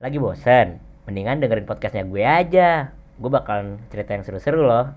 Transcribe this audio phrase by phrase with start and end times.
[0.00, 0.80] Lagi bosen?
[1.04, 2.88] Mendingan dengerin podcastnya gue aja.
[3.20, 4.96] Gue bakalan cerita yang seru-seru loh.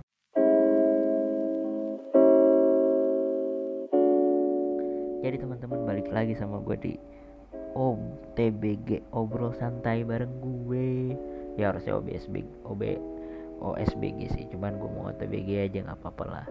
[5.20, 6.94] Jadi teman-teman balik lagi sama gue di
[7.76, 11.20] OTBG Obrol Santai bareng gue.
[11.60, 12.81] Ya harusnya OBSB OB
[13.60, 14.47] OSBG sih.
[14.56, 16.48] Cuman gue mau OTBG aja nggak apa-apa lah.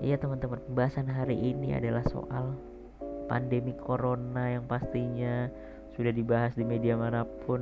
[0.00, 2.56] Iya teman-teman pembahasan hari ini adalah soal
[3.28, 5.52] pandemi corona yang pastinya
[6.00, 7.60] sudah dibahas di media mana pun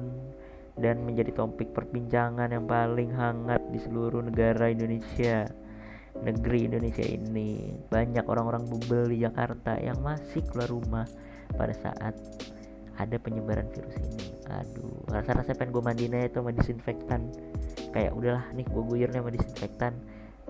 [0.79, 5.51] dan menjadi topik perbincangan yang paling hangat di seluruh negara Indonesia
[6.23, 7.78] negeri Indonesia ini.
[7.91, 11.06] Banyak orang-orang bubel di Jakarta yang masih keluar rumah
[11.55, 12.14] pada saat
[12.98, 14.34] ada penyebaran virus ini.
[14.50, 17.20] Aduh rasa-rasa pengen gue mandiin aja tuh sama disinfektan.
[17.95, 19.92] Kayak udahlah nih gue guyurnya sama disinfektan.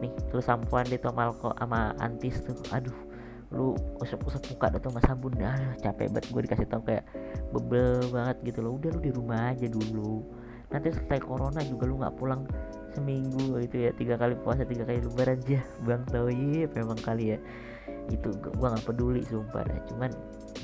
[0.00, 2.56] Nih lu sampuan deh tuh sama sama antis tuh.
[2.72, 3.07] Aduh
[3.48, 3.72] lu
[4.04, 7.08] usap-usap muka tuh sama sabun ah capek banget gue dikasih tau kayak
[7.52, 8.76] bebel banget gitu loh.
[8.76, 10.20] Udah lu di rumah aja dulu.
[10.68, 12.44] Nanti selesai corona juga lu nggak pulang
[12.92, 15.40] seminggu gitu ya tiga kali puasa tiga kali lebaran.
[15.48, 17.38] Aja bang tau iya memang kali ya.
[18.12, 19.80] Itu gua nggak peduli sumpah dah.
[19.88, 20.10] Cuman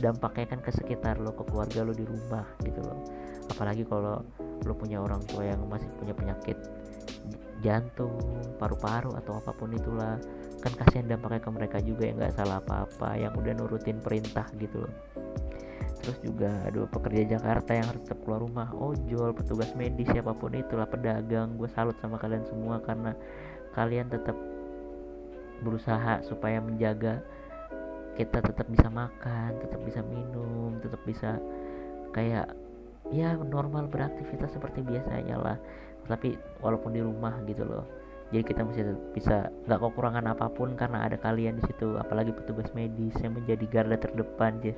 [0.05, 3.01] dampaknya kan ke sekitar lo ke keluarga lo di rumah gitu loh.
[3.49, 4.21] Apalagi kalau
[4.61, 6.57] lo punya orang tua yang masih punya penyakit
[7.65, 8.15] jantung
[8.61, 10.21] paru-paru atau apa pun itulah.
[10.61, 14.85] Kan kasihan dampaknya ke mereka juga yang nggak salah apa-apa yang udah nurutin perintah gitu
[14.85, 14.95] loh.
[16.05, 18.69] Terus juga aduh pekerja Jakarta yang harus tetap keluar rumah.
[18.77, 21.57] Ojol petugas medis siapa pun itulah pedagang.
[21.57, 23.17] Gue salut sama kalian semua karena
[23.73, 24.37] kalian tetap
[25.65, 27.25] berusaha supaya menjaga
[28.15, 31.39] kita tetap bisa makan tetap bisa minum tetap bisa
[32.15, 32.47] kayak
[33.13, 35.57] ya normal beraktivitas seperti biasanya lah.
[36.09, 37.85] Tapi walaupun di rumah gitu loh.
[38.33, 41.97] Jadi kita masih bisa nggak kekurangan apa pun karena ada kalian di situ.
[42.01, 44.77] Apalagi petugas medis yang menjadi garda terdepan ya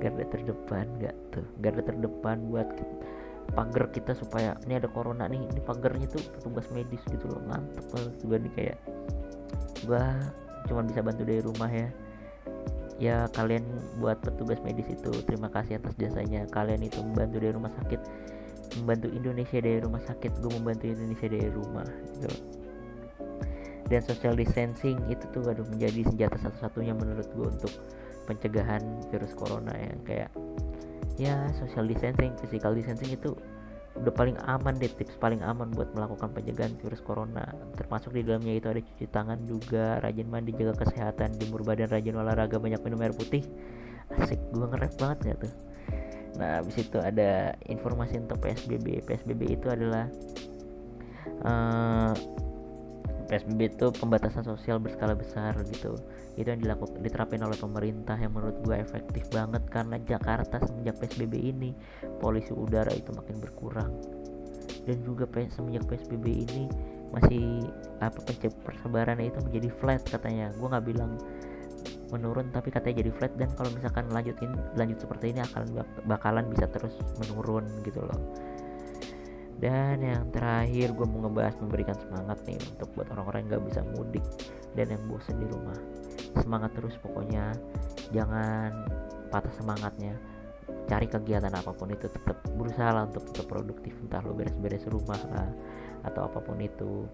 [0.00, 1.46] garda terdepan nggak tuh.
[1.60, 2.68] Garda terdepan buat
[3.54, 7.40] pagar kita supaya ini ada corona nih ini pagarnya tuh petugas medis gitu loh.
[7.46, 8.78] Mantep banget juga nih kayak
[9.86, 10.04] gua
[10.66, 11.88] cuma bisa bantu dari rumah ya
[12.96, 13.64] ya kalian
[14.00, 16.48] buat petugas medis itu terima kasih atas jasanya.
[16.48, 18.00] Kalian itu membantu dari rumah sakit
[18.82, 21.86] membantu Indonesia dari rumah sakit gue membantu Indonesia dari rumah
[22.16, 22.32] gitu.
[23.86, 27.72] Dan social distancing itu tuh aduh menjadi senjata satu-satunya menurut gue untuk
[28.26, 28.82] pencegahan
[29.14, 30.30] virus corona yang kayak
[31.16, 33.32] ya social distancing, physical distancing itu
[33.96, 37.44] udah paling aman deh tips paling aman buat melakukan pencegahan virus corona.
[37.80, 42.16] Termasuk di dalamnya itu ada cuci tangan juga rajin mandi jaga kesehatan jemur badan rajin
[42.16, 43.42] olahraga banyak minum air putih.
[44.12, 45.52] Asik gue ngerep banget gak tuh?
[46.36, 50.06] Nah habis itu ada informasi untuk PSBB PSBB itu adalah
[51.42, 52.12] uh,
[53.26, 55.98] PSBB itu pembatasan sosial berskala besar gitu.
[56.38, 61.34] Itu yang dilakukan diterapin oleh pemerintah yang menurut gue efektif banget karena Jakarta semenjak PSBB
[61.34, 61.70] ini
[62.22, 63.90] polusi udara itu makin berkurang.
[64.86, 66.64] Dan juga semenjak PSBB ini
[67.10, 67.66] masih
[67.98, 68.18] apa
[68.62, 70.54] persebarannya itu menjadi flat katanya.
[70.54, 71.18] Gue nggak bilang
[72.14, 73.32] menurun tapi katanya jadi flat.
[73.34, 75.74] Dan kalau misalkan lanjutin lanjut seperti ini akan
[76.06, 78.45] bakalan bisa terus menurun gitu loh
[79.56, 83.80] dan yang terakhir gue mau ngebahas memberikan semangat nih untuk buat orang-orang yang gak bisa
[83.96, 84.24] mudik
[84.76, 85.78] dan yang bosen di rumah.
[86.36, 87.56] Semangat terus pokoknya.
[88.12, 88.84] Jangan
[89.32, 90.12] patah semangatnya.
[90.86, 93.96] Cari kegiatan apa pun itu tetap berusaha lah untuk tetap produktif.
[94.04, 95.48] Entah lo beres-beres rumah lah
[96.04, 97.08] atau apa pun itu.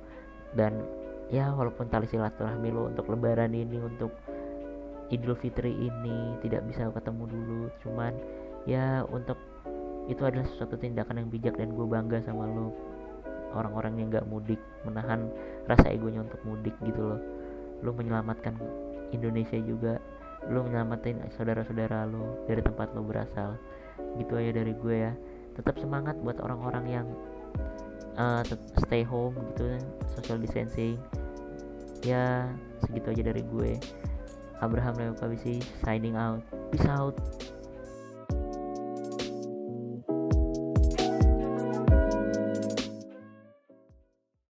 [0.58, 0.82] Dan
[1.30, 4.10] ya walaupun tali silaturahmi lo untuk lebaran ini untuk
[5.14, 7.62] Idul Fitri ini tidak bisa ketemu dulu.
[7.86, 8.18] Cuman
[8.66, 9.38] ya untuk
[10.12, 12.70] itu adalah suatu tindakan yang bijak dan gue bangga sama lo
[13.52, 15.28] orang-orang yang gak mudik menahan
[15.68, 17.20] rasa egonya untuk mudik gitu loh.
[17.84, 18.56] Lo menyelamatkan
[19.12, 20.00] Indonesia juga.
[20.48, 23.56] Lo menyelamatin saudara-saudara lo dari tempat lo berasal.
[24.16, 25.12] Gitu aja dari gue ya.
[25.52, 27.06] Tetap semangat buat orang-orang yang
[28.16, 28.42] uh,
[28.88, 29.76] stay home gitu
[30.16, 30.96] social distancing.
[32.02, 32.48] Ya
[32.82, 33.76] segitu aja dari gue.
[34.62, 35.12] Abraham Leo
[35.82, 36.40] signing out.
[36.70, 37.18] Peace out